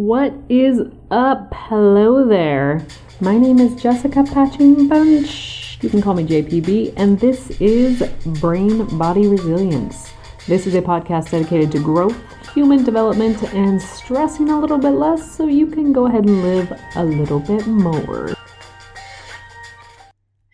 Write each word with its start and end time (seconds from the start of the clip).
What 0.00 0.32
is 0.48 0.80
up? 1.10 1.52
Hello 1.52 2.26
there. 2.26 2.86
My 3.20 3.36
name 3.36 3.58
is 3.58 3.74
Jessica 3.82 4.24
Patching 4.24 4.88
Bunch. 4.88 5.76
You 5.82 5.90
can 5.90 6.00
call 6.00 6.14
me 6.14 6.24
JPB, 6.24 6.94
and 6.96 7.20
this 7.20 7.50
is 7.60 8.02
Brain 8.40 8.86
Body 8.96 9.26
Resilience. 9.28 10.10
This 10.46 10.66
is 10.66 10.74
a 10.74 10.80
podcast 10.80 11.32
dedicated 11.32 11.70
to 11.72 11.80
growth, 11.80 12.16
human 12.54 12.82
development, 12.82 13.42
and 13.52 13.78
stressing 13.78 14.48
a 14.48 14.58
little 14.58 14.78
bit 14.78 14.92
less 14.92 15.36
so 15.36 15.46
you 15.46 15.66
can 15.66 15.92
go 15.92 16.06
ahead 16.06 16.24
and 16.24 16.42
live 16.44 16.72
a 16.96 17.04
little 17.04 17.40
bit 17.40 17.66
more. 17.66 18.32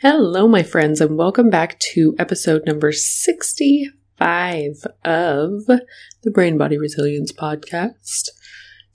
Hello, 0.00 0.48
my 0.48 0.64
friends, 0.64 1.00
and 1.00 1.16
welcome 1.16 1.50
back 1.50 1.78
to 1.94 2.16
episode 2.18 2.66
number 2.66 2.90
65 2.90 3.92
of 5.04 5.66
the 5.66 6.30
Brain 6.34 6.58
Body 6.58 6.76
Resilience 6.78 7.30
podcast. 7.30 8.30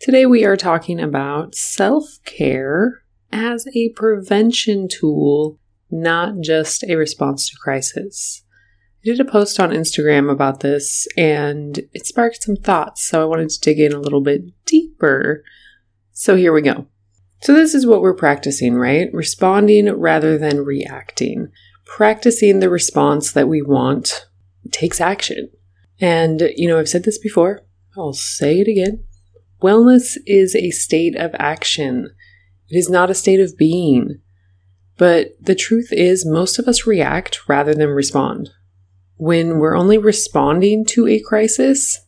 Today 0.01 0.25
we 0.25 0.43
are 0.45 0.57
talking 0.57 0.99
about 0.99 1.53
self 1.53 2.17
care 2.25 3.03
as 3.31 3.67
a 3.75 3.89
prevention 3.89 4.87
tool, 4.87 5.59
not 5.91 6.39
just 6.41 6.83
a 6.83 6.95
response 6.95 7.47
to 7.47 7.57
crisis. 7.61 8.41
I 9.05 9.11
did 9.11 9.19
a 9.19 9.25
post 9.25 9.59
on 9.59 9.69
Instagram 9.69 10.31
about 10.31 10.61
this 10.61 11.07
and 11.15 11.77
it 11.93 12.07
sparked 12.07 12.41
some 12.41 12.55
thoughts, 12.55 13.03
so 13.03 13.21
I 13.21 13.25
wanted 13.25 13.51
to 13.51 13.59
dig 13.59 13.79
in 13.79 13.93
a 13.93 13.99
little 13.99 14.21
bit 14.21 14.45
deeper. 14.65 15.43
So 16.13 16.35
here 16.35 16.51
we 16.51 16.63
go. 16.63 16.87
So, 17.43 17.53
this 17.53 17.75
is 17.75 17.85
what 17.85 18.01
we're 18.01 18.15
practicing, 18.15 18.73
right? 18.73 19.07
Responding 19.13 19.87
rather 19.87 20.35
than 20.35 20.65
reacting. 20.65 21.51
Practicing 21.85 22.59
the 22.59 22.71
response 22.71 23.33
that 23.33 23.47
we 23.47 23.61
want 23.61 24.25
takes 24.71 24.99
action. 24.99 25.51
And, 25.99 26.41
you 26.55 26.67
know, 26.67 26.79
I've 26.79 26.89
said 26.89 27.03
this 27.03 27.19
before, 27.19 27.61
I'll 27.95 28.13
say 28.13 28.61
it 28.61 28.67
again 28.67 29.03
Wellness 29.61 30.17
is 30.25 30.55
a 30.55 30.71
state 30.71 31.15
of 31.15 31.35
action. 31.37 32.09
It 32.69 32.77
is 32.77 32.89
not 32.89 33.09
a 33.09 33.15
state 33.15 33.39
of 33.39 33.57
being. 33.57 34.19
But 34.97 35.29
the 35.39 35.55
truth 35.55 35.89
is, 35.91 36.25
most 36.25 36.59
of 36.59 36.67
us 36.67 36.87
react 36.87 37.47
rather 37.47 37.73
than 37.73 37.89
respond. 37.89 38.49
When 39.17 39.59
we're 39.59 39.77
only 39.77 39.97
responding 39.97 40.85
to 40.85 41.07
a 41.07 41.19
crisis, 41.19 41.99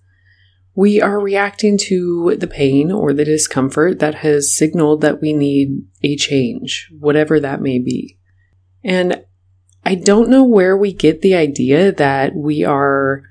we 0.75 1.01
are 1.01 1.19
reacting 1.19 1.77
to 1.77 2.35
the 2.37 2.47
pain 2.47 2.91
or 2.91 3.13
the 3.13 3.25
discomfort 3.25 3.99
that 3.99 4.15
has 4.15 4.55
signaled 4.55 5.01
that 5.01 5.21
we 5.21 5.33
need 5.33 5.85
a 6.01 6.15
change, 6.15 6.89
whatever 6.99 7.39
that 7.39 7.61
may 7.61 7.77
be. 7.77 8.17
And 8.83 9.23
I 9.85 9.95
don't 9.95 10.29
know 10.29 10.43
where 10.43 10.75
we 10.75 10.93
get 10.93 11.21
the 11.21 11.35
idea 11.35 11.91
that 11.91 12.35
we 12.35 12.63
are 12.63 13.23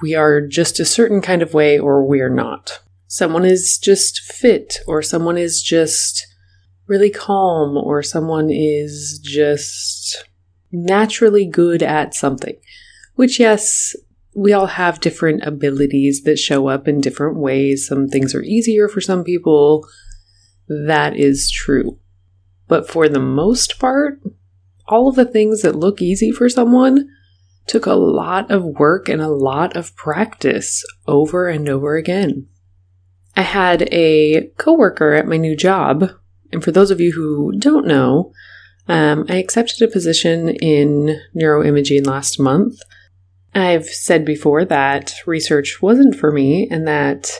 we 0.00 0.14
are 0.14 0.40
just 0.40 0.78
a 0.78 0.84
certain 0.84 1.20
kind 1.20 1.42
of 1.42 1.54
way 1.54 1.76
or 1.76 2.06
we 2.06 2.20
are 2.20 2.30
not 2.30 2.80
someone 3.08 3.44
is 3.44 3.78
just 3.78 4.20
fit 4.20 4.78
or 4.86 5.02
someone 5.02 5.38
is 5.38 5.62
just 5.62 6.26
really 6.86 7.10
calm 7.10 7.76
or 7.76 8.02
someone 8.02 8.50
is 8.50 9.18
just 9.22 10.24
naturally 10.70 11.46
good 11.46 11.82
at 11.82 12.14
something. 12.14 12.56
Which, 13.14 13.40
yes, 13.40 13.96
we 14.34 14.52
all 14.52 14.66
have 14.66 15.00
different 15.00 15.42
abilities 15.44 16.22
that 16.22 16.38
show 16.38 16.68
up 16.68 16.86
in 16.86 17.00
different 17.00 17.38
ways. 17.38 17.88
Some 17.88 18.08
things 18.08 18.34
are 18.34 18.42
easier 18.42 18.88
for 18.88 19.00
some 19.00 19.24
people. 19.24 19.88
That 20.68 21.16
is 21.16 21.50
true. 21.50 21.98
But 22.68 22.88
for 22.88 23.08
the 23.08 23.20
most 23.20 23.80
part, 23.80 24.20
all 24.86 25.08
of 25.08 25.16
the 25.16 25.24
things 25.24 25.62
that 25.62 25.74
look 25.74 26.00
easy 26.00 26.30
for 26.30 26.48
someone 26.48 27.08
took 27.66 27.86
a 27.86 27.94
lot 27.94 28.50
of 28.50 28.64
work 28.64 29.08
and 29.08 29.20
a 29.20 29.28
lot 29.28 29.76
of 29.76 29.96
practice 29.96 30.84
over 31.06 31.48
and 31.48 31.68
over 31.68 31.96
again. 31.96 32.48
I 33.38 33.42
had 33.42 33.88
a 33.92 34.50
coworker 34.58 35.14
at 35.14 35.28
my 35.28 35.36
new 35.36 35.54
job, 35.54 36.10
and 36.52 36.64
for 36.64 36.72
those 36.72 36.90
of 36.90 37.00
you 37.00 37.12
who 37.12 37.52
don't 37.56 37.86
know, 37.86 38.32
um, 38.88 39.26
I 39.28 39.36
accepted 39.36 39.80
a 39.80 39.92
position 39.92 40.48
in 40.48 41.20
neuroimaging 41.36 42.04
last 42.04 42.40
month. 42.40 42.80
I've 43.54 43.86
said 43.86 44.24
before 44.24 44.64
that 44.64 45.14
research 45.24 45.80
wasn't 45.80 46.16
for 46.16 46.32
me, 46.32 46.66
and 46.68 46.88
that 46.88 47.30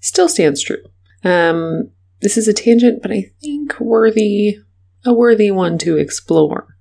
still 0.00 0.30
stands 0.30 0.62
true. 0.62 0.82
Um, 1.22 1.90
this 2.22 2.38
is 2.38 2.48
a 2.48 2.54
tangent, 2.54 3.02
but 3.02 3.12
I 3.12 3.26
think 3.42 3.78
worthy 3.78 4.56
a 5.04 5.12
worthy 5.12 5.50
one 5.50 5.76
to 5.78 5.98
explore. 5.98 6.78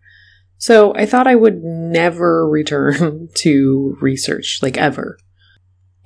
So 0.58 0.96
I 0.96 1.06
thought 1.06 1.28
I 1.28 1.36
would 1.36 1.62
never 1.62 2.48
return 2.50 3.28
to 3.34 3.98
research, 4.00 4.60
like 4.62 4.78
ever. 4.78 5.18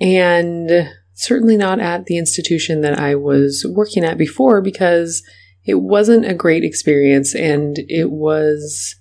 And 0.02 0.90
certainly 1.20 1.58
not 1.58 1.80
at 1.80 2.06
the 2.06 2.18
institution 2.18 2.80
that 2.82 2.98
I 2.98 3.14
was 3.16 3.66
working 3.70 4.06
at 4.06 4.18
before 4.18 4.62
because 4.62 5.22
it 5.66 5.76
wasn't 5.76 6.26
a 6.26 6.34
great 6.34 6.64
experience 6.64 7.36
and 7.36 7.78
it 7.90 8.10
was 8.10 8.96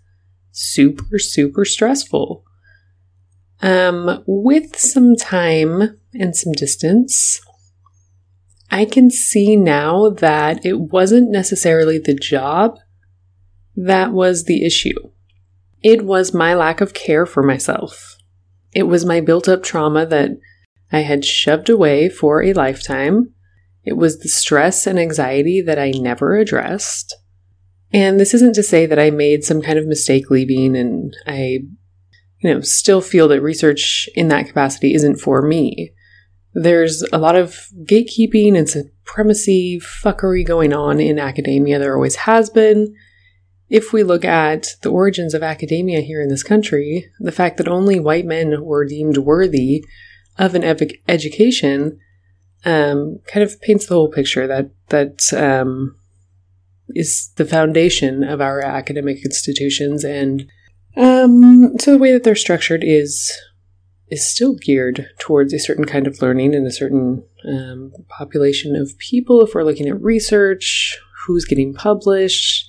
super, 0.51 1.19
super 1.19 1.65
stressful. 1.65 2.45
Um, 3.63 4.25
with 4.27 4.77
some 4.77 5.15
time 5.15 6.01
and 6.13 6.35
some 6.35 6.53
distance, 6.53 7.41
I 8.71 8.85
can 8.85 9.11
see 9.11 9.55
now 9.55 10.11
that 10.11 10.67
it 10.67 10.79
wasn't 10.81 11.31
necessarily 11.31 11.99
the 11.99 12.15
job 12.15 12.79
that 13.77 14.13
was 14.13 14.45
the 14.45 14.67
issue. 14.67 15.11
It 15.85 16.05
was 16.05 16.35
my 16.35 16.55
lack 16.55 16.81
of 16.81 16.95
care 16.95 17.27
for 17.27 17.45
myself. 17.45 18.17
It 18.75 18.83
was 18.89 19.07
my 19.07 19.21
built 19.21 19.49
up 19.49 19.63
trauma 19.63 20.05
that 20.07 20.31
I 20.91 21.01
had 21.01 21.25
shoved 21.25 21.69
away 21.69 22.09
for 22.09 22.43
a 22.43 22.53
lifetime. 22.53 23.35
It 23.85 23.97
was 23.97 24.19
the 24.19 24.29
stress 24.29 24.87
and 24.87 24.99
anxiety 24.99 25.61
that 25.63 25.79
I 25.79 25.91
never 25.91 26.37
addressed. 26.37 27.15
And 27.93 28.21
this 28.21 28.35
isn't 28.35 28.55
to 28.55 28.63
say 28.63 28.87
that 28.87 28.99
I 28.99 29.11
made 29.11 29.45
some 29.45 29.63
kind 29.63 29.79
of 29.79 29.87
mistake 29.87 30.31
leaving 30.31 30.77
and 30.77 31.15
I, 31.27 31.61
you 32.39 32.55
know, 32.55 32.61
still 32.61 33.01
feel 33.01 33.29
that 33.29 33.41
research 33.41 34.09
in 34.15 34.29
that 34.29 34.47
capacity 34.47 34.95
isn't 34.95 35.17
for 35.17 35.43
me. 35.43 35.93
There's 36.53 37.03
a 37.13 37.19
lot 37.19 37.37
of 37.37 37.69
gatekeeping 37.85 38.57
and 38.57 38.69
supremacy 38.69 39.81
fuckery 39.81 40.45
going 40.47 40.73
on 40.73 41.01
in 41.01 41.19
academia. 41.19 41.79
There 41.79 41.95
always 41.95 42.17
has 42.17 42.51
been. 42.51 42.95
If 43.69 43.93
we 43.93 44.03
look 44.03 44.25
at 44.25 44.77
the 44.83 44.91
origins 44.91 45.35
of 45.35 45.43
academia 45.43 46.01
here 46.01 46.23
in 46.23 46.29
this 46.29 46.43
country, 46.43 47.11
the 47.21 47.33
fact 47.33 47.59
that 47.59 47.69
only 47.69 48.01
white 48.01 48.25
men 48.25 48.65
were 48.65 48.87
deemed 48.87 49.19
worthy 49.19 49.85
of 50.39 50.55
an 50.55 50.65
epic 50.65 51.03
education 51.09 51.99
um, 52.65 53.19
kind 53.27 53.45
of 53.45 53.61
paints 53.61 53.87
the 53.87 53.95
whole 53.95 54.11
picture 54.11 54.47
that 54.47 54.71
that 54.89 55.33
um, 55.33 55.97
is 56.91 57.31
the 57.37 57.45
foundation 57.45 58.25
of 58.25 58.41
our 58.41 58.61
academic 58.61 59.25
institutions, 59.25 60.05
and 60.05 60.47
um, 60.97 61.75
so 61.79 61.93
the 61.93 61.99
way 61.99 62.13
that 62.13 62.25
they're 62.25 62.35
structured 62.35 62.83
is 62.85 63.33
is 64.11 64.29
still 64.29 64.55
geared 64.55 65.07
towards 65.19 65.53
a 65.53 65.59
certain 65.59 65.85
kind 65.85 66.07
of 66.07 66.23
learning 66.23 66.55
and 66.55 66.67
a 66.67 66.73
certain 66.73 67.23
um, 67.47 67.93
population 68.09 68.75
of 68.75 68.97
people. 68.99 69.43
If 69.43 69.55
we're 69.55 69.65
looking 69.65 69.89
at 69.89 70.01
research, 70.01 70.99
who's 71.27 71.45
getting 71.45 71.75
published, 71.75 72.69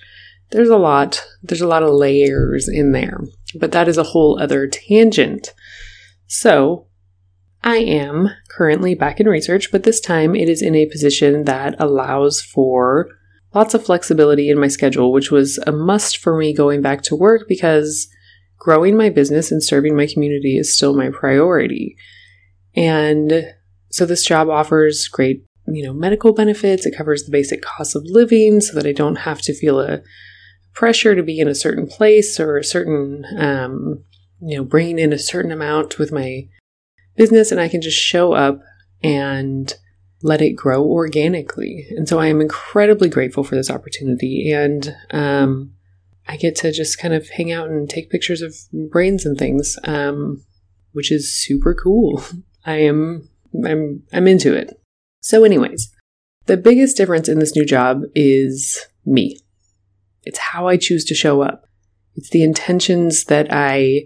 there's 0.52 0.70
a 0.70 0.78
lot. 0.78 1.26
There's 1.42 1.62
a 1.62 1.68
lot 1.68 1.84
of 1.84 1.94
layers 1.94 2.68
in 2.68 2.92
there, 2.92 3.22
but 3.56 3.72
that 3.72 3.88
is 3.88 3.98
a 3.98 4.04
whole 4.04 4.40
other 4.40 4.68
tangent. 4.68 5.54
So 6.28 6.89
I 7.64 7.78
am 7.78 8.30
currently 8.48 8.96
back 8.96 9.20
in 9.20 9.28
research, 9.28 9.72
but 9.72 9.84
this 9.84 10.00
time 10.00 10.36
it 10.36 10.50
is 10.50 10.62
in 10.62 10.76
a 10.76 10.86
position 10.86 11.44
that 11.44 11.76
allows 11.80 12.42
for 12.42 13.10
lots 13.54 13.74
of 13.74 13.86
flexibility 13.86 14.50
in 14.50 14.60
my 14.60 14.68
schedule, 14.68 15.12
which 15.12 15.32
was 15.32 15.58
a 15.68 15.72
must 15.72 16.18
for 16.18 16.38
me 16.38 16.54
going 16.54 16.82
back 16.82 17.02
to 17.04 17.16
work 17.16 17.48
because 17.48 18.08
growing 18.58 18.96
my 18.96 19.10
business 19.10 19.52
and 19.52 19.64
serving 19.64 19.96
my 19.96 20.08
community 20.08 20.58
is 20.58 20.76
still 20.76 20.96
my 20.96 21.10
priority. 21.10 21.96
And 22.76 23.54
so 23.90 24.06
this 24.06 24.26
job 24.26 24.50
offers 24.50 25.08
great, 25.08 25.44
you 25.68 25.84
know, 25.84 25.94
medical 25.94 26.34
benefits. 26.34 26.86
It 26.86 26.96
covers 26.96 27.24
the 27.24 27.32
basic 27.32 27.62
cost 27.62 27.96
of 27.96 28.04
living 28.06 28.62
so 28.62 28.76
that 28.76 28.88
I 28.88 28.92
don't 28.92 29.18
have 29.18 29.42
to 29.42 29.54
feel 29.54 29.80
a 29.80 30.02
pressure 30.74 31.16
to 31.16 31.24
be 31.24 31.40
in 31.40 31.48
a 31.48 31.56
certain 31.56 31.88
place 31.88 32.40
or 32.40 32.58
a 32.58 32.64
certain, 32.64 33.26
um, 33.38 34.04
you 34.42 34.58
know, 34.58 34.64
bringing 34.64 35.00
in 35.00 35.12
a 35.12 35.20
certain 35.20 35.52
amount 35.52 35.98
with 35.98 36.12
my 36.12 36.48
business 37.16 37.52
and 37.52 37.60
I 37.60 37.68
can 37.68 37.82
just 37.82 37.98
show 37.98 38.34
up 38.34 38.60
and 39.04 39.74
let 40.22 40.42
it 40.42 40.54
grow 40.54 40.84
organically. 40.84 41.88
And 41.92 42.08
so 42.08 42.20
I 42.20 42.28
am 42.28 42.42
incredibly 42.42 43.10
grateful 43.10 43.44
for 43.44 43.56
this 43.56 43.70
opportunity. 43.70 44.52
And 44.52 44.96
um, 45.12 45.74
I 46.28 46.38
get 46.38 46.56
to 46.58 46.72
just 46.72 47.00
kind 47.00 47.14
of 47.14 47.30
hang 47.30 47.52
out 47.52 47.70
and 47.70 47.90
take 47.90 48.10
pictures 48.10 48.42
of 48.42 48.56
brains 48.92 49.26
and 49.26 49.38
things, 49.38 49.78
um, 49.86 50.44
which 50.92 51.12
is 51.12 51.36
super 51.36 51.74
cool. 51.74 52.24
I 52.66 52.76
am 52.76 53.30
I'm 53.66 54.04
I'm 54.14 54.28
into 54.28 54.54
it. 54.54 54.80
So, 55.22 55.44
anyways, 55.44 55.92
the 56.46 56.58
biggest 56.58 56.98
difference 56.98 57.30
in 57.30 57.40
this 57.40 57.56
new 57.56 57.66
job 57.66 58.04
is 58.14 58.86
me. 59.06 59.40
It's 60.24 60.40
how 60.40 60.68
I 60.68 60.78
choose 60.78 61.06
to 61.06 61.16
show 61.16 61.42
up. 61.42 61.66
It's 62.16 62.30
the 62.30 62.44
intentions 62.44 63.26
that 63.26 63.48
I 63.50 64.04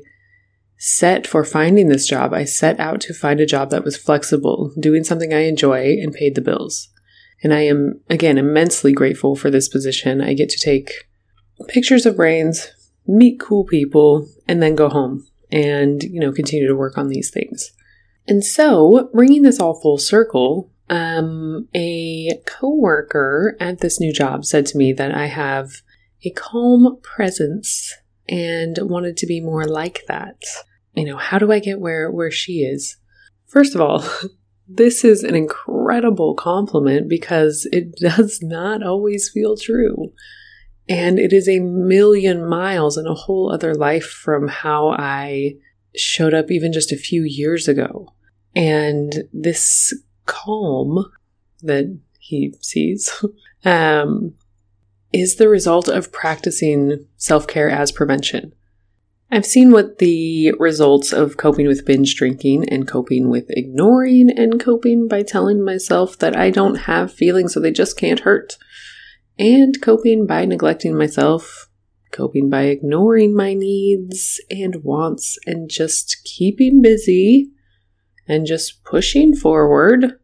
set 0.86 1.26
for 1.26 1.46
finding 1.46 1.88
this 1.88 2.06
job, 2.06 2.34
I 2.34 2.44
set 2.44 2.78
out 2.78 3.00
to 3.02 3.14
find 3.14 3.40
a 3.40 3.46
job 3.46 3.70
that 3.70 3.86
was 3.86 3.96
flexible, 3.96 4.74
doing 4.78 5.06
something 5.06 5.34
I 5.34 5.46
enjoy, 5.46 5.94
and 6.02 6.14
paid 6.14 6.36
the 6.36 6.42
bills. 6.42 6.90
And 7.42 7.54
I 7.54 7.62
am, 7.62 8.02
again, 8.10 8.38
immensely 8.38 8.92
grateful 8.92 9.38
for 9.38 9.50
this 9.50 9.70
position. 9.70 10.20
I 10.20 10.34
get 10.34 10.50
to 10.50 10.60
take 10.60 10.92
pictures 11.70 12.06
of 12.06 12.18
brains, 12.18 12.68
meet 13.08 13.40
cool 13.40 13.64
people, 13.64 14.28
and 14.46 14.62
then 14.62 14.76
go 14.76 14.90
home 14.90 15.26
and, 15.50 16.04
you 16.04 16.20
know, 16.20 16.34
continue 16.34 16.68
to 16.68 16.76
work 16.76 16.98
on 16.98 17.08
these 17.08 17.32
things. 17.32 17.72
And 18.28 18.44
so, 18.44 19.10
bringing 19.14 19.44
this 19.44 19.62
all 19.62 19.80
full 19.80 19.98
circle, 19.98 20.70
um, 20.90 21.70
a 21.74 22.42
coworker 22.46 23.56
at 23.58 23.80
this 23.80 24.02
new 24.02 24.12
job 24.12 24.44
said 24.44 24.66
to 24.66 24.78
me 24.78 24.92
that 24.92 25.16
I 25.16 25.28
have 25.28 25.76
a 26.26 26.32
calm 26.32 26.98
presence 27.02 27.94
and 28.28 28.78
wanted 28.82 29.16
to 29.16 29.26
be 29.26 29.40
more 29.40 29.66
like 29.66 30.02
that. 30.10 30.44
You 30.96 31.06
know, 31.06 31.18
how 31.18 31.38
do 31.40 31.52
I 31.52 31.60
get 31.60 31.80
where 31.80 32.12
where 32.12 32.32
she 32.32 32.60
is? 32.60 32.98
First 33.48 33.76
of 33.76 33.82
all, 33.82 34.06
this 34.68 35.04
is 35.04 35.24
an 35.24 35.36
incredible 35.36 36.36
compliment 36.36 37.10
because 37.10 37.68
it 37.72 37.96
does 38.00 38.40
not 38.42 38.84
always 38.84 39.30
feel 39.30 39.58
true. 39.58 40.12
And 40.90 41.18
it 41.18 41.32
is 41.32 41.48
a 41.48 41.60
million 41.60 42.46
miles 42.48 42.98
and 42.98 43.08
a 43.08 43.14
whole 43.14 43.52
other 43.52 43.74
life 43.74 44.06
from 44.06 44.50
how 44.50 44.90
I 44.90 45.56
showed 45.96 46.34
up 46.34 46.52
even 46.52 46.74
just 46.74 46.92
a 46.92 46.98
few 46.98 47.24
years 47.24 47.68
ago. 47.68 48.14
And 48.56 49.24
this 49.32 49.94
calm 50.26 51.06
that 51.62 51.98
he 52.20 52.54
sees 52.62 53.24
um, 53.66 54.34
is 55.14 55.36
the 55.36 55.50
result 55.50 55.88
of 55.88 56.12
practicing 56.12 57.06
self 57.18 57.48
care 57.48 57.70
as 57.70 57.92
prevention. 57.92 58.54
I've 59.34 59.48
seen 59.48 59.72
what 59.72 59.98
the 59.98 60.52
results 60.60 61.12
of 61.12 61.38
coping 61.38 61.66
with 61.66 61.88
binge 61.88 62.16
drinking 62.16 62.70
and 62.70 62.88
coping 62.88 63.30
with 63.32 63.46
ignoring 63.50 64.30
and 64.30 64.60
coping 64.60 65.08
by 65.08 65.24
telling 65.24 65.66
myself 65.66 66.20
that 66.20 66.38
I 66.38 66.52
don't 66.52 66.82
have 66.82 67.12
feelings 67.12 67.56
so 67.56 67.60
they 67.60 67.72
just 67.72 67.98
can't 67.98 68.20
hurt, 68.20 68.60
and 69.40 69.82
coping 69.82 70.28
by 70.28 70.46
neglecting 70.46 70.96
myself, 70.96 71.68
coping 72.12 72.48
by 72.48 72.66
ignoring 72.66 73.36
my 73.36 73.56
needs 73.56 74.40
and 74.52 74.84
wants 74.84 75.40
and 75.48 75.68
just 75.68 76.22
keeping 76.24 76.80
busy 76.84 77.50
and 78.28 78.46
just 78.46 78.84
pushing 78.84 79.36
forward. 79.36 80.20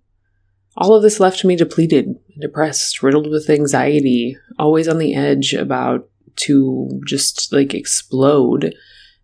All 0.78 0.94
of 0.94 1.02
this 1.02 1.20
left 1.20 1.44
me 1.44 1.56
depleted, 1.56 2.14
depressed, 2.40 3.02
riddled 3.02 3.32
with 3.32 3.50
anxiety, 3.50 4.38
always 4.60 4.88
on 4.88 5.00
the 5.00 5.16
edge 5.16 5.56
about 5.56 6.08
to 6.42 7.02
just 7.08 7.52
like 7.52 7.74
explode. 7.74 8.76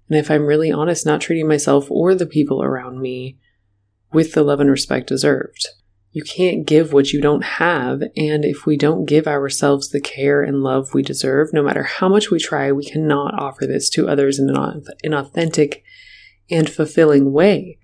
And 0.10 0.18
if 0.18 0.30
I'm 0.30 0.46
really 0.46 0.72
honest, 0.72 1.06
not 1.06 1.22
treating 1.22 1.48
myself 1.48 1.90
or 1.90 2.14
the 2.14 2.26
people 2.26 2.62
around 2.62 3.02
me 3.02 3.38
with 4.14 4.34
the 4.34 4.44
love 4.44 4.60
and 4.60 4.70
respect 4.70 5.08
deserved. 5.08 5.68
You 6.12 6.24
can't 6.24 6.66
give 6.66 6.94
what 6.94 7.12
you 7.12 7.20
don't 7.20 7.44
have, 7.44 8.02
and 8.16 8.46
if 8.46 8.66
we 8.66 8.78
don't 8.78 9.06
give 9.06 9.28
ourselves 9.28 9.90
the 9.90 10.00
care 10.00 10.42
and 10.42 10.64
love 10.64 10.94
we 10.94 11.02
deserve, 11.02 11.52
no 11.52 11.62
matter 11.62 11.84
how 11.84 12.08
much 12.08 12.32
we 12.32 12.40
try, 12.40 12.72
we 12.72 12.86
cannot 12.86 13.34
offer 13.38 13.66
this 13.66 13.90
to 13.90 14.08
others 14.08 14.40
in 14.40 14.50
an 14.50 15.14
authentic 15.14 15.84
and 16.50 16.70
fulfilling 16.70 17.34
way. 17.34 17.80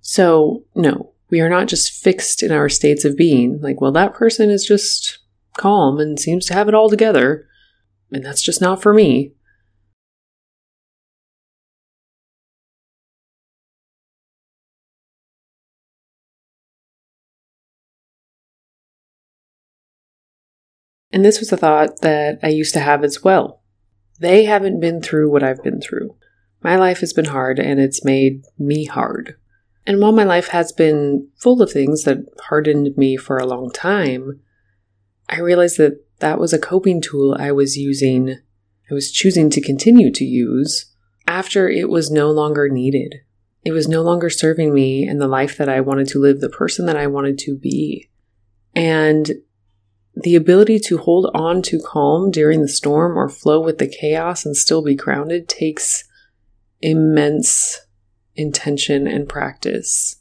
So, 0.00 0.64
no, 0.74 1.12
we 1.30 1.40
are 1.40 1.48
not 1.48 1.68
just 1.68 1.92
fixed 1.92 2.42
in 2.42 2.50
our 2.50 2.68
states 2.68 3.04
of 3.04 3.16
being, 3.16 3.60
like, 3.60 3.80
well, 3.80 3.92
that 3.92 4.14
person 4.14 4.50
is 4.50 4.66
just 4.66 5.20
calm 5.56 6.00
and 6.00 6.18
seems 6.18 6.46
to 6.46 6.54
have 6.54 6.66
it 6.66 6.74
all 6.74 6.90
together, 6.90 7.46
and 8.10 8.24
that's 8.24 8.42
just 8.42 8.60
not 8.60 8.82
for 8.82 8.92
me. 8.92 9.34
And 21.18 21.24
this 21.24 21.40
was 21.40 21.50
a 21.50 21.56
thought 21.56 22.02
that 22.02 22.38
I 22.44 22.46
used 22.46 22.74
to 22.74 22.80
have 22.80 23.02
as 23.02 23.24
well. 23.24 23.60
They 24.20 24.44
haven't 24.44 24.78
been 24.78 25.02
through 25.02 25.32
what 25.32 25.42
I've 25.42 25.60
been 25.64 25.80
through. 25.80 26.14
My 26.62 26.76
life 26.76 27.00
has 27.00 27.12
been 27.12 27.24
hard 27.24 27.58
and 27.58 27.80
it's 27.80 28.04
made 28.04 28.44
me 28.56 28.84
hard. 28.84 29.34
And 29.84 30.00
while 30.00 30.12
my 30.12 30.22
life 30.22 30.46
has 30.50 30.70
been 30.70 31.26
full 31.34 31.60
of 31.60 31.72
things 31.72 32.04
that 32.04 32.18
hardened 32.42 32.96
me 32.96 33.16
for 33.16 33.36
a 33.36 33.46
long 33.46 33.72
time, 33.72 34.38
I 35.28 35.40
realized 35.40 35.76
that 35.78 36.04
that 36.20 36.38
was 36.38 36.52
a 36.52 36.58
coping 36.60 37.00
tool 37.00 37.36
I 37.36 37.50
was 37.50 37.76
using, 37.76 38.38
I 38.88 38.94
was 38.94 39.10
choosing 39.10 39.50
to 39.50 39.60
continue 39.60 40.12
to 40.12 40.24
use 40.24 40.86
after 41.26 41.68
it 41.68 41.88
was 41.88 42.12
no 42.12 42.30
longer 42.30 42.68
needed. 42.68 43.22
It 43.64 43.72
was 43.72 43.88
no 43.88 44.02
longer 44.02 44.30
serving 44.30 44.72
me 44.72 45.02
and 45.02 45.20
the 45.20 45.26
life 45.26 45.56
that 45.56 45.68
I 45.68 45.80
wanted 45.80 46.06
to 46.10 46.20
live, 46.20 46.38
the 46.38 46.48
person 46.48 46.86
that 46.86 46.96
I 46.96 47.08
wanted 47.08 47.38
to 47.38 47.56
be. 47.56 48.08
And 48.72 49.32
the 50.22 50.34
ability 50.34 50.78
to 50.80 50.98
hold 50.98 51.30
on 51.34 51.62
to 51.62 51.80
calm 51.80 52.30
during 52.30 52.60
the 52.60 52.68
storm 52.68 53.16
or 53.16 53.28
flow 53.28 53.60
with 53.60 53.78
the 53.78 53.88
chaos 53.88 54.44
and 54.44 54.56
still 54.56 54.82
be 54.82 54.94
grounded 54.94 55.48
takes 55.48 56.04
immense 56.80 57.80
intention 58.34 59.06
and 59.06 59.28
practice. 59.28 60.16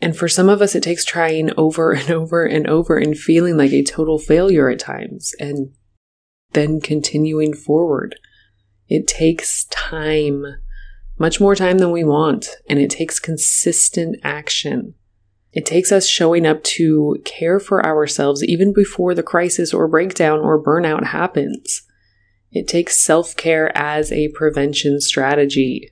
And 0.00 0.16
for 0.16 0.28
some 0.28 0.48
of 0.48 0.60
us, 0.60 0.74
it 0.74 0.82
takes 0.82 1.04
trying 1.04 1.50
over 1.56 1.92
and 1.96 2.10
over 2.10 2.44
and 2.44 2.68
over 2.68 2.96
and 2.96 3.16
feeling 3.16 3.56
like 3.56 3.72
a 3.72 3.82
total 3.82 4.18
failure 4.18 4.68
at 4.68 4.78
times 4.78 5.34
and 5.40 5.72
then 6.52 6.80
continuing 6.80 7.54
forward. 7.54 8.16
It 8.88 9.06
takes 9.06 9.64
time, 9.64 10.44
much 11.18 11.40
more 11.40 11.56
time 11.56 11.78
than 11.78 11.90
we 11.90 12.04
want, 12.04 12.50
and 12.68 12.78
it 12.78 12.90
takes 12.90 13.18
consistent 13.18 14.16
action. 14.22 14.94
It 15.56 15.64
takes 15.64 15.90
us 15.90 16.06
showing 16.06 16.46
up 16.46 16.62
to 16.64 17.16
care 17.24 17.58
for 17.58 17.84
ourselves 17.84 18.44
even 18.44 18.74
before 18.74 19.14
the 19.14 19.22
crisis 19.22 19.72
or 19.72 19.88
breakdown 19.88 20.38
or 20.38 20.62
burnout 20.62 21.04
happens. 21.04 21.80
It 22.52 22.68
takes 22.68 22.98
self 22.98 23.34
care 23.36 23.74
as 23.74 24.12
a 24.12 24.28
prevention 24.28 25.00
strategy. 25.00 25.90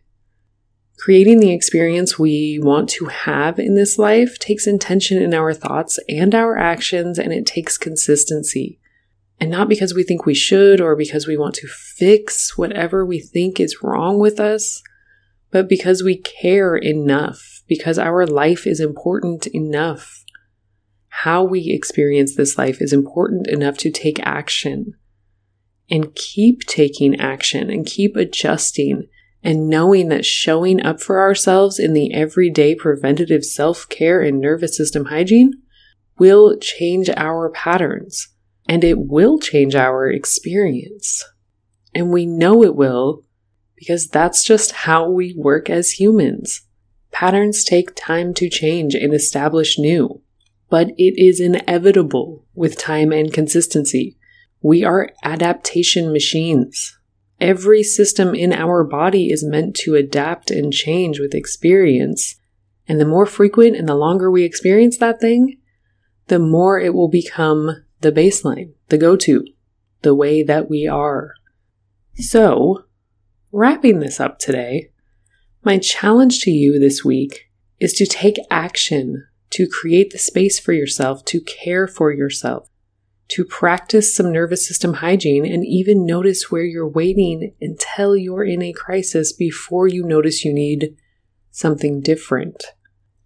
Creating 0.99 1.41
the 1.41 1.53
experience 1.53 2.19
we 2.19 2.61
want 2.63 2.91
to 2.91 3.07
have 3.07 3.59
in 3.59 3.75
this 3.75 3.99
life 3.99 4.39
takes 4.39 4.67
intention 4.67 5.17
in 5.17 5.33
our 5.33 5.55
thoughts 5.55 5.99
and 6.11 6.35
our 6.35 6.59
actions, 6.59 7.19
and 7.19 7.33
it 7.33 7.47
takes 7.47 7.79
consistency. 7.79 8.79
And 9.41 9.51
not 9.51 9.71
because 9.71 9.95
we 9.95 10.03
think 10.03 10.27
we 10.27 10.35
should 10.35 10.79
or 10.79 10.95
because 10.95 11.27
we 11.27 11.39
want 11.39 11.55
to 11.55 11.69
fix 11.69 12.59
whatever 12.59 13.03
we 13.05 13.19
think 13.19 13.59
is 13.59 13.83
wrong 13.83 14.19
with 14.19 14.39
us, 14.39 14.83
but 15.51 15.71
because 15.71 16.03
we 16.03 16.19
care 16.19 16.77
enough, 16.77 17.54
because 17.67 17.99
our 17.99 18.27
life 18.27 18.67
is 18.67 18.81
important 18.81 19.47
enough. 19.49 20.25
How 21.09 21.45
we 21.45 21.71
experience 21.71 22.35
this 22.35 22.59
life 22.59 22.81
is 22.81 22.93
important 22.93 23.47
enough 23.47 23.79
to 23.79 23.91
take 23.91 24.19
action 24.21 24.95
and 25.91 26.15
keep 26.15 26.63
taking 26.67 27.19
action 27.21 27.71
and 27.71 27.87
keep 27.87 28.17
adjusting 28.17 29.09
and 29.43 29.69
knowing 29.69 30.09
that 30.09 30.25
showing 30.25 30.85
up 30.85 31.01
for 31.01 31.21
ourselves 31.21 31.79
in 31.79 31.93
the 31.93 32.13
everyday 32.15 32.75
preventative 32.75 33.45
self 33.45 33.89
care 33.89 34.23
and 34.23 34.41
nervous 34.41 34.77
system 34.77 35.07
hygiene 35.07 35.53
will 36.19 36.57
change 36.59 37.11
our 37.17 37.51
patterns 37.51 38.29
and 38.69 38.83
it 38.83 38.99
will 38.99 39.39
change 39.39 39.75
our 39.75 40.11
experience. 40.11 41.25
And 41.95 42.11
we 42.11 42.27
know 42.27 42.65
it 42.65 42.75
will 42.75 43.25
because 43.77 44.09
that's 44.09 44.45
just 44.45 44.73
how 44.73 45.11
we 45.11 45.35
work 45.37 45.69
as 45.69 45.93
humans. 45.93 46.63
Patterns 47.15 47.63
take 47.63 47.95
time 47.95 48.35
to 48.35 48.51
change 48.51 48.97
and 48.97 49.15
establish 49.15 49.79
new, 49.79 50.21
but 50.69 50.89
it 50.99 51.15
is 51.17 51.39
inevitable 51.39 52.45
with 52.57 52.77
time 52.77 53.13
and 53.13 53.33
consistency. 53.33 54.19
We 54.61 54.83
are 54.83 55.11
adaptation 55.23 56.13
machines. 56.13 56.99
Every 57.41 57.85
system 57.85 58.35
in 58.35 58.53
our 58.53 58.83
body 58.83 59.29
is 59.29 59.45
meant 59.45 59.77
to 59.77 59.95
adapt 59.95 60.51
and 60.51 60.73
change 60.73 61.21
with 61.21 61.37
experience. 61.37 62.35
And 62.89 62.99
the 62.99 63.07
more 63.07 63.27
frequent 63.27 63.77
and 63.77 63.89
the 63.89 63.95
longer 63.95 64.29
we 64.29 64.43
experience 64.43 64.99
that 64.99 65.21
thing, 65.21 65.59
the 66.27 66.41
more 66.41 66.81
it 66.81 66.95
will 66.95 67.09
become 67.09 67.85
the 68.01 68.11
baseline, 68.11 68.73
the 68.89 68.99
go 68.99 69.15
to, 69.19 69.45
the 70.03 70.17
way 70.17 70.43
that 70.43 70.69
we 70.69 70.89
are. 70.89 71.35
So, 72.17 72.87
wrapping 73.53 74.01
this 74.01 74.19
up 74.19 74.41
today, 74.41 74.91
my 75.65 75.79
challenge 75.79 76.41
to 76.41 76.51
you 76.51 76.79
this 76.79 77.05
week 77.05 77.51
is 77.81 77.93
to 77.95 78.07
take 78.07 78.37
action 78.51 79.27
to 79.51 79.67
create 79.67 80.11
the 80.11 80.19
space 80.19 80.59
for 80.59 80.73
yourself 80.73 81.25
to 81.25 81.41
care 81.41 81.87
for 81.87 82.13
yourself 82.13 82.69
to 83.29 83.45
practice 83.45 84.15
some 84.15 84.33
nervous 84.33 84.67
system 84.67 84.95
hygiene 84.95 85.47
and 85.47 85.65
even 85.65 86.07
notice 86.07 86.51
where 86.51 86.65
you're 86.65 86.89
waiting 86.89 87.55
until 87.61 88.17
you're 88.17 88.45
in 88.45 88.63
a 88.63 88.73
crisis 88.73 89.33
before 89.33 89.89
you 89.89 90.05
notice 90.05 90.45
you 90.45 90.53
need 90.53 90.97
something 91.51 92.01
different. 92.01 92.65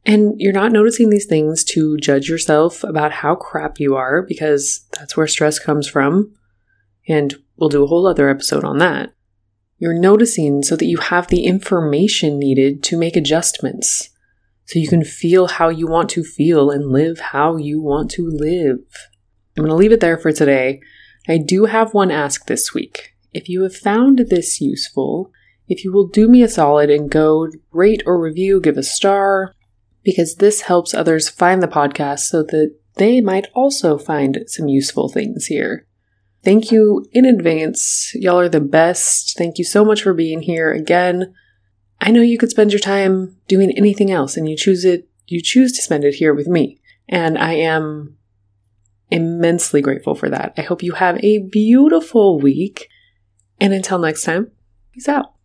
And 0.06 0.40
you're 0.40 0.52
not 0.52 0.72
noticing 0.72 1.10
these 1.10 1.26
things 1.26 1.64
to 1.64 1.96
judge 1.98 2.28
yourself 2.28 2.84
about 2.84 3.12
how 3.12 3.34
crap 3.34 3.80
you 3.80 3.96
are 3.96 4.22
because 4.22 4.86
that's 4.92 5.16
where 5.16 5.26
stress 5.26 5.58
comes 5.58 5.88
from. 5.88 6.34
And 7.08 7.34
we'll 7.56 7.68
do 7.68 7.82
a 7.82 7.86
whole 7.86 8.06
other 8.06 8.28
episode 8.28 8.64
on 8.64 8.78
that. 8.78 9.12
You're 9.78 9.98
noticing 9.98 10.62
so 10.62 10.76
that 10.76 10.86
you 10.86 10.98
have 10.98 11.28
the 11.28 11.44
information 11.44 12.38
needed 12.38 12.82
to 12.84 12.98
make 12.98 13.16
adjustments 13.16 14.10
so 14.68 14.78
you 14.78 14.88
can 14.88 15.04
feel 15.04 15.46
how 15.46 15.70
you 15.70 15.86
want 15.86 16.10
to 16.10 16.22
feel 16.22 16.70
and 16.70 16.90
live 16.90 17.20
how 17.20 17.56
you 17.56 17.80
want 17.80 18.10
to 18.12 18.28
live. 18.28 18.80
I'm 19.56 19.64
going 19.64 19.68
to 19.70 19.74
leave 19.74 19.92
it 19.92 20.00
there 20.00 20.18
for 20.18 20.30
today. 20.30 20.80
I 21.26 21.38
do 21.38 21.64
have 21.64 21.94
one 21.94 22.10
ask 22.10 22.46
this 22.46 22.74
week. 22.74 23.14
If 23.32 23.48
you 23.48 23.62
have 23.62 23.74
found 23.74 24.18
this 24.18 24.60
useful, 24.60 25.32
if 25.68 25.84
you 25.84 25.92
will 25.92 26.06
do 26.06 26.28
me 26.28 26.42
a 26.42 26.48
solid 26.48 26.90
and 26.90 27.10
go 27.10 27.48
rate 27.72 28.02
or 28.04 28.20
review, 28.20 28.60
give 28.60 28.76
a 28.76 28.82
star, 28.82 29.54
because 30.02 30.36
this 30.36 30.62
helps 30.62 30.92
others 30.92 31.28
find 31.28 31.62
the 31.62 31.68
podcast 31.68 32.20
so 32.20 32.42
that 32.42 32.74
they 32.96 33.20
might 33.20 33.46
also 33.54 33.96
find 33.96 34.40
some 34.46 34.68
useful 34.68 35.08
things 35.08 35.46
here. 35.46 35.86
Thank 36.44 36.70
you 36.70 37.06
in 37.12 37.24
advance. 37.24 38.12
Y'all 38.14 38.38
are 38.38 38.48
the 38.48 38.60
best. 38.60 39.36
Thank 39.36 39.58
you 39.58 39.64
so 39.64 39.84
much 39.84 40.02
for 40.02 40.14
being 40.14 40.42
here 40.42 40.72
again. 40.72 41.34
I 42.00 42.10
know 42.10 42.20
you 42.20 42.38
could 42.38 42.50
spend 42.50 42.72
your 42.72 42.78
time 42.78 43.36
doing 43.48 43.72
anything 43.76 44.10
else 44.10 44.36
and 44.36 44.48
you 44.48 44.56
choose 44.56 44.84
it, 44.84 45.08
you 45.26 45.42
choose 45.42 45.72
to 45.72 45.82
spend 45.82 46.04
it 46.04 46.14
here 46.14 46.32
with 46.32 46.46
me. 46.46 46.80
And 47.08 47.36
I 47.36 47.54
am 47.54 48.16
immensely 49.10 49.80
grateful 49.80 50.14
for 50.14 50.28
that. 50.28 50.54
I 50.56 50.62
hope 50.62 50.82
you 50.82 50.92
have 50.92 51.22
a 51.24 51.38
beautiful 51.38 52.38
week. 52.38 52.88
And 53.60 53.72
until 53.72 53.98
next 53.98 54.22
time, 54.22 54.52
peace 54.92 55.08
out. 55.08 55.32